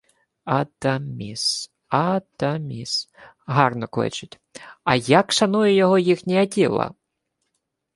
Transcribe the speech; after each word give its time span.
—Адаміс... 0.59 1.69
Адаміс... 1.89 3.07
Гарно 3.45 3.87
кличуть. 3.87 4.39
А 4.83 4.95
як 4.95 5.31
шанує 5.31 5.73
його 5.73 5.97
їхній 5.97 6.37
Аттіла? 6.37 6.93